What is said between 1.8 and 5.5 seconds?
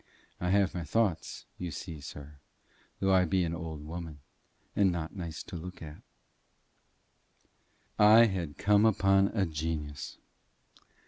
sir, though I be an old woman; and not nice